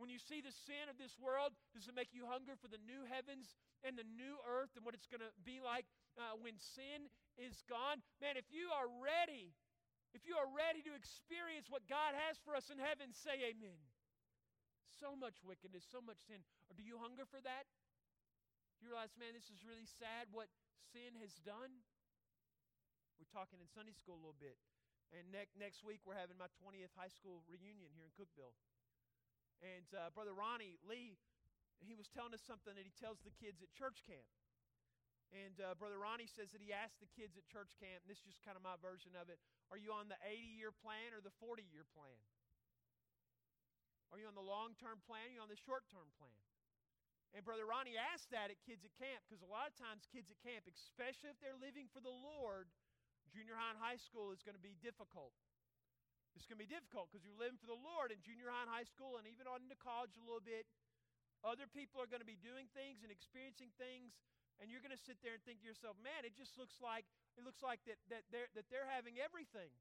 [0.00, 2.80] When you see the sin of this world, does it make you hunger for the
[2.80, 3.52] new heavens
[3.84, 5.84] and the new earth and what it's going to be like
[6.16, 8.00] uh, when sin is gone?
[8.24, 9.52] Man, if you are ready
[10.10, 13.78] if you are ready to experience what God has for us in heaven, say amen.
[14.98, 16.42] So much wickedness, so much sin.
[16.66, 17.70] Or do you hunger for that?
[18.78, 20.50] Do you realize, man, this is really sad what
[20.90, 21.70] sin has done?
[23.22, 24.58] We're talking in Sunday school a little bit.
[25.10, 28.54] And ne- next week, we're having my 20th high school reunion here in Cookeville.
[29.60, 31.18] And uh, Brother Ronnie Lee,
[31.82, 34.28] he was telling us something that he tells the kids at church camp.
[35.30, 38.18] And uh, Brother Ronnie says that he asked the kids at church camp, and this
[38.22, 39.38] is just kind of my version of it
[39.70, 42.18] are you on the 80 year plan or the 40 year plan?
[44.10, 45.30] Are you on the long term plan?
[45.30, 46.34] Are you on the short term plan?
[47.30, 50.34] And Brother Ronnie asked that at kids at camp because a lot of times kids
[50.34, 52.66] at camp, especially if they're living for the Lord,
[53.30, 55.32] junior high and high school is going to be difficult.
[56.38, 58.70] It's going to be difficult because you're living for the Lord in junior high and
[58.70, 60.66] high school and even on into college a little bit.
[61.40, 64.12] Other people are going to be doing things and experiencing things,
[64.60, 67.08] and you're going to sit there and think to yourself, man, it just looks like
[67.40, 69.72] it looks like that, that, they're, that they're having everything,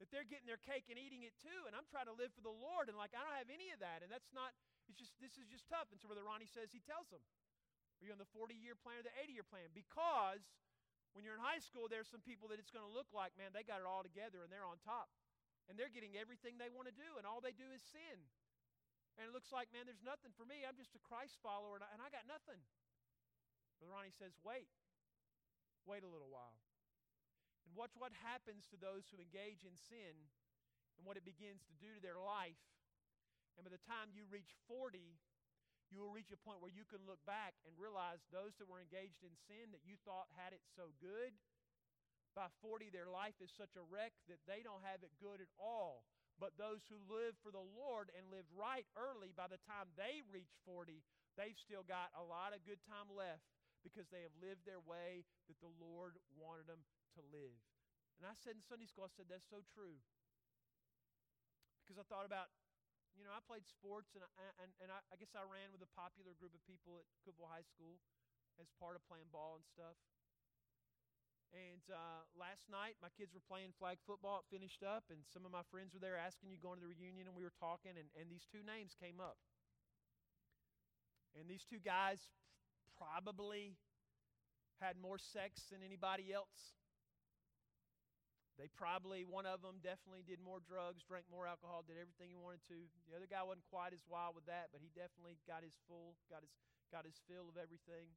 [0.00, 1.68] that they're getting their cake and eating it too.
[1.68, 3.80] And I'm trying to live for the Lord, and like I don't have any of
[3.84, 4.00] that.
[4.00, 4.56] And that's not,
[4.88, 5.92] it's just, this is just tough.
[5.92, 7.20] And so Brother Ronnie says, he tells them,
[8.00, 9.68] Are you on the 40 year plan or the 80 year plan?
[9.76, 10.40] Because
[11.16, 13.56] when you're in high school, there's some people that it's going to look like, man,
[13.56, 15.08] they got it all together and they're on top.
[15.66, 18.20] And they're getting everything they want to do, and all they do is sin.
[19.18, 20.62] And it looks like, man, there's nothing for me.
[20.62, 22.60] I'm just a Christ follower, and I, and I got nothing.
[23.80, 24.70] Brother Ronnie says, wait.
[25.88, 26.60] Wait a little while.
[27.66, 30.14] And watch what happens to those who engage in sin
[30.94, 32.60] and what it begins to do to their life.
[33.58, 35.02] And by the time you reach 40,
[35.90, 38.82] you will reach a point where you can look back and realize those that were
[38.82, 41.34] engaged in sin that you thought had it so good,
[42.36, 45.48] by 40, their life is such a wreck that they don't have it good at
[45.56, 46.04] all.
[46.36, 50.20] But those who live for the Lord and lived right early, by the time they
[50.28, 51.00] reach 40,
[51.40, 53.48] they've still got a lot of good time left
[53.80, 56.84] because they have lived their way that the Lord wanted them
[57.16, 57.56] to live.
[58.20, 59.96] And I said in Sunday school, I said, that's so true.
[61.80, 62.52] Because I thought about,
[63.16, 65.80] you know, I played sports, and I, and, and I, I guess I ran with
[65.80, 67.96] a popular group of people at Cookeville High School
[68.60, 69.96] as part of playing ball and stuff.
[71.56, 74.44] And uh, last night, my kids were playing flag football.
[74.44, 76.92] It finished up, and some of my friends were there asking you going to the
[76.92, 79.40] reunion, and we were talking, and, and these two names came up.
[81.32, 82.20] And these two guys
[82.96, 83.76] probably
[84.80, 86.76] had more sex than anybody else.
[88.56, 92.40] They probably, one of them definitely did more drugs, drank more alcohol, did everything he
[92.40, 92.88] wanted to.
[93.04, 96.16] The other guy wasn't quite as wild with that, but he definitely got his full,
[96.32, 96.52] got his,
[96.88, 98.16] got his fill of everything.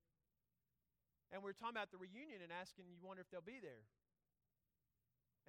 [1.35, 3.83] And we were talking about the reunion and asking, you wonder if they'll be there.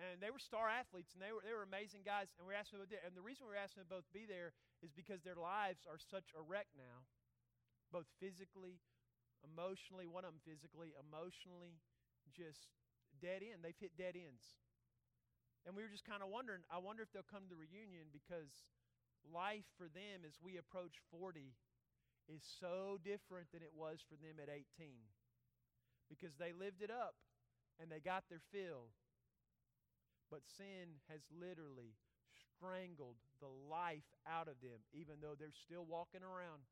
[0.02, 2.32] And they were star athletes, and they were, they were amazing guys.
[2.40, 4.56] And we are asking them, and the reason we are asking them both be there
[4.82, 7.04] is because their lives are such a wreck now,
[7.94, 8.82] both physically,
[9.44, 11.78] emotionally, one of them physically, emotionally,
[12.32, 12.74] just
[13.20, 13.62] dead end.
[13.62, 14.56] They've hit dead ends.
[15.66, 18.08] And we were just kind of wondering, I wonder if they'll come to the reunion
[18.12, 18.48] because
[19.28, 21.52] life for them as we approach 40
[22.28, 24.64] is so different than it was for them at 18.
[26.08, 27.14] Because they lived it up
[27.78, 28.94] and they got their fill.
[30.30, 31.98] But sin has literally
[32.30, 36.62] strangled the life out of them, even though they're still walking around.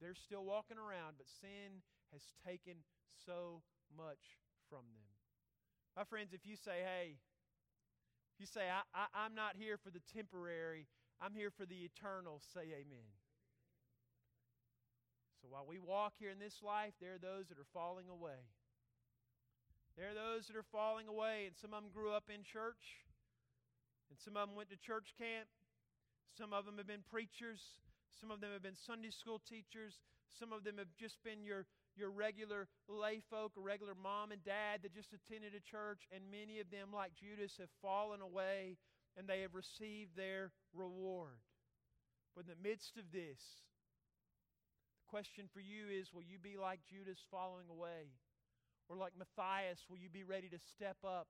[0.00, 2.80] They're still walking around, but sin has taken
[3.26, 3.60] so
[3.92, 5.08] much from them.
[5.96, 7.18] My friends, if you say, hey,
[8.40, 10.88] you say, I, I, I'm not here for the temporary,
[11.20, 13.12] I'm here for the eternal, say amen.
[15.42, 18.44] So while we walk here in this life, there are those that are falling away.
[19.96, 23.04] There are those that are falling away, and some of them grew up in church,
[24.08, 25.48] and some of them went to church camp.
[26.36, 27.60] Some of them have been preachers.
[28.20, 30.00] Some of them have been Sunday school teachers.
[30.38, 31.66] Some of them have just been your,
[31.96, 36.06] your regular lay folk, regular mom and dad that just attended a church.
[36.14, 38.76] And many of them, like Judas, have fallen away
[39.16, 41.40] and they have received their reward.
[42.34, 43.40] But in the midst of this,
[44.96, 48.14] the question for you is will you be like Judas falling away?
[48.88, 51.28] Or like Matthias, will you be ready to step up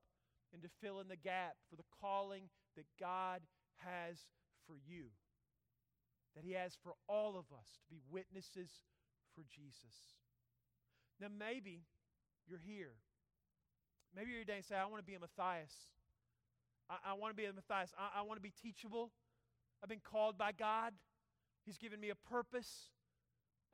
[0.53, 3.41] and to fill in the gap for the calling that God
[3.85, 4.17] has
[4.67, 5.13] for you?
[6.37, 8.71] That He has for all of us to be witnesses
[9.35, 10.20] for Jesus.
[11.21, 11.85] Now, maybe
[12.49, 12.97] you're here.
[14.17, 15.73] Maybe you're today and say, I want to be a Matthias.
[16.89, 17.93] I, I want to be a Matthias.
[17.99, 19.13] I, I want to be teachable.
[19.83, 20.95] I've been called by God.
[21.65, 22.89] He's given me a purpose.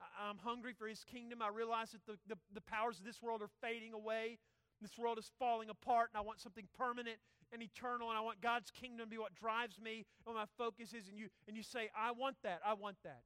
[0.01, 1.41] I, I'm hungry for His kingdom.
[1.41, 4.39] I realize that the, the, the powers of this world are fading away.
[4.83, 7.17] This world is falling apart, and I want something permanent
[7.53, 10.45] and eternal, and I want God's kingdom to be what drives me and what my
[10.59, 11.09] focus is.
[11.09, 13.23] And you, and you say, I want that, I want that.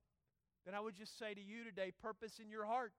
[0.65, 2.93] Then I would just say to you today, purpose in your heart.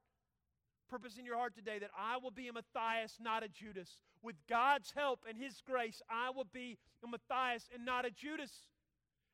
[0.91, 3.95] Purpose in your heart today that I will be a Matthias, not a Judas.
[4.21, 8.51] With God's help and His grace, I will be a Matthias and not a Judas.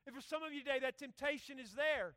[0.06, 2.14] And for some of you today, that temptation is there.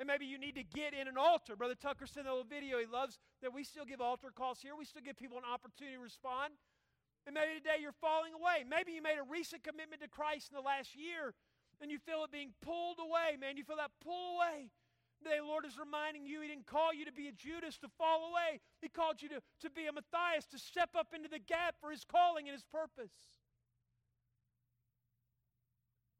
[0.00, 1.54] And maybe you need to get in an altar.
[1.54, 2.82] Brother Tucker sent a little video.
[2.82, 4.74] He loves that we still give altar calls here.
[4.74, 6.54] We still give people an opportunity to respond.
[7.28, 8.66] And maybe today you're falling away.
[8.66, 11.32] Maybe you made a recent commitment to Christ in the last year
[11.80, 13.56] and you feel it being pulled away, man.
[13.56, 14.68] You feel that pull away.
[15.22, 18.32] Today, Lord is reminding you He didn't call you to be a Judas to fall
[18.32, 18.60] away.
[18.80, 21.90] He called you to, to be a Matthias, to step up into the gap for
[21.90, 23.12] His calling and His purpose.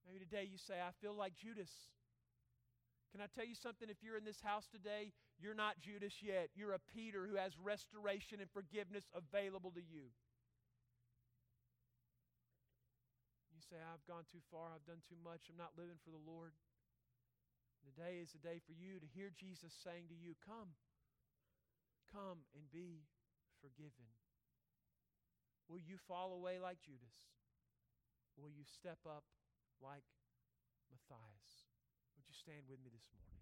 [0.05, 1.70] Maybe today you say, I feel like Judas.
[3.12, 3.88] Can I tell you something?
[3.88, 6.51] If you're in this house today, you're not Judas yet.
[6.55, 10.12] You're a Peter who has restoration and forgiveness available to you.
[13.55, 16.22] You say, I've gone too far, I've done too much, I'm not living for the
[16.22, 16.53] Lord.
[17.85, 20.76] Today is the day for you to hear Jesus saying to you, Come,
[22.12, 23.09] come and be
[23.61, 24.09] forgiven.
[25.68, 27.31] Will you fall away like Judas?
[28.37, 29.24] Will you step up
[29.81, 30.05] like
[30.91, 31.53] Matthias?
[32.16, 33.39] Would you stand with me this morning?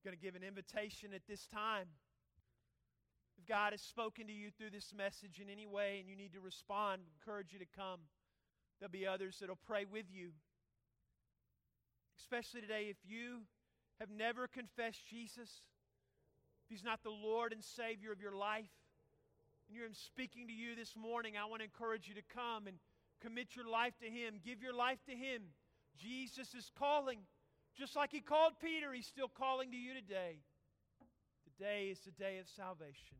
[0.00, 1.88] I'm going to give an invitation at this time.
[3.36, 6.32] If God has spoken to you through this message in any way and you need
[6.32, 8.00] to respond, I encourage you to come.
[8.78, 10.30] There'll be others that'll pray with you.
[12.18, 13.42] Especially today, if you
[14.00, 15.62] have never confessed Jesus,
[16.64, 18.70] if He's not the Lord and Savior of your life,
[19.68, 22.76] and you're speaking to you this morning, I want to encourage you to come and
[23.24, 24.34] Commit your life to Him.
[24.44, 25.42] Give your life to Him.
[25.96, 27.20] Jesus is calling.
[27.74, 30.40] Just like He called Peter, He's still calling to you today.
[31.56, 33.16] Today is the day of salvation.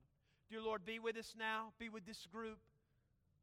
[0.50, 1.72] Dear Lord, be with us now.
[1.78, 2.58] Be with this group.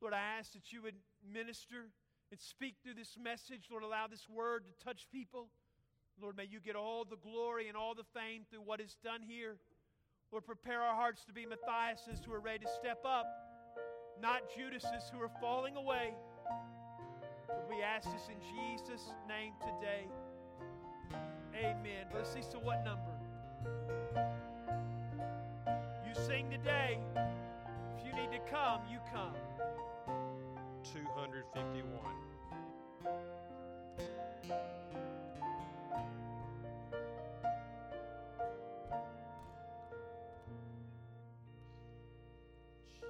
[0.02, 0.96] Lord, I ask that you would
[1.34, 1.90] minister
[2.32, 3.68] and speak through this message.
[3.70, 5.50] Lord, allow this word to touch people.
[6.22, 9.22] Lord, may you get all the glory and all the fame through what is done
[9.22, 9.58] here.
[10.32, 13.26] Lord, prepare our hearts to be Matthiases who are ready to step up,
[14.22, 16.14] not Judases who are falling away.
[17.70, 20.08] We ask this in Jesus' name today.
[21.54, 22.06] Amen.
[22.16, 23.12] Let's see, so what number?
[26.08, 26.98] You sing today.
[27.98, 29.36] If you need to come, you come.
[30.84, 32.00] 251.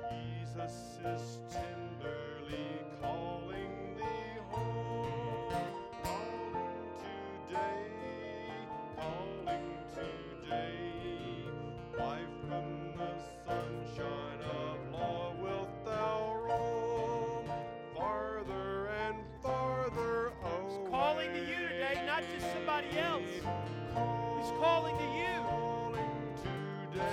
[0.10, 2.31] Jesus is tenderly
[24.62, 25.42] calling to you.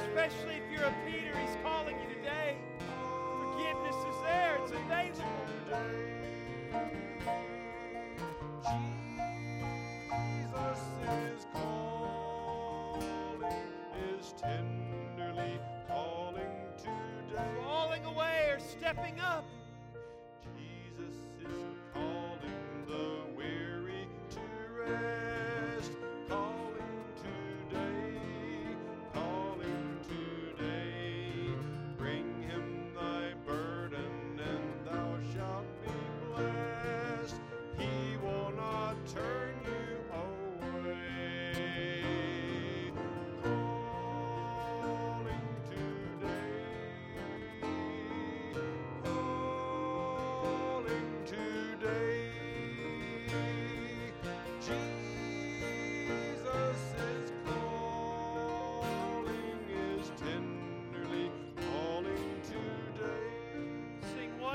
[0.05, 2.59] Especially if you're a Peter, He's calling you today.
[3.41, 5.25] Forgiveness is there, it's available.
[10.53, 13.03] Jesus is calling,
[14.13, 17.51] is tenderly calling today.
[17.65, 19.38] Falling away or stepping up.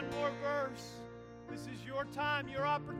[0.09, 0.91] One more verse.
[1.49, 2.92] This is your time, your opportunity.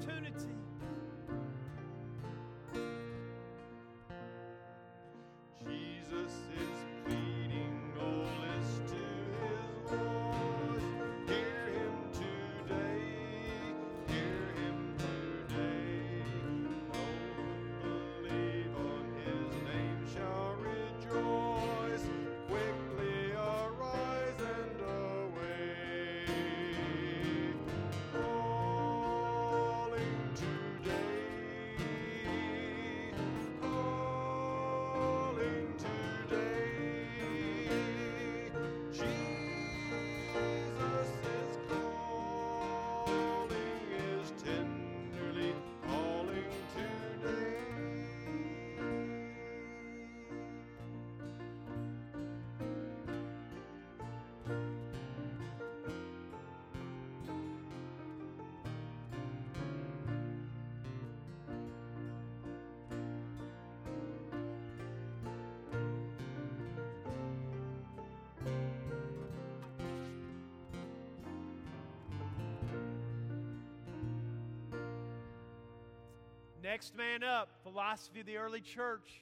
[76.63, 79.19] Next man up, philosophy of the early church.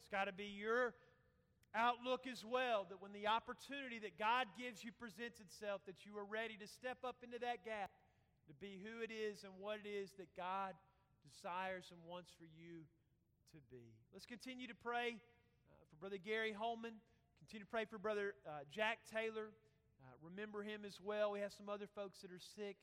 [0.00, 0.94] It's got to be your
[1.74, 6.16] outlook as well that when the opportunity that God gives you presents itself, that you
[6.16, 7.92] are ready to step up into that gap,
[8.48, 10.72] to be who it is and what it is that God
[11.28, 12.80] desires and wants for you
[13.52, 13.92] to be.
[14.14, 16.96] Let's continue to pray uh, for Brother Gary Holman.
[17.44, 19.52] Continue to pray for Brother uh, Jack Taylor.
[20.00, 21.30] Uh, remember him as well.
[21.30, 22.80] We have some other folks that are sick.